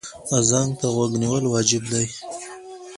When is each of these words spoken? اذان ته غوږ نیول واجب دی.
اذان 0.37 0.69
ته 0.79 0.85
غوږ 0.95 1.11
نیول 1.21 1.45
واجب 1.47 1.83
دی. 1.91 2.05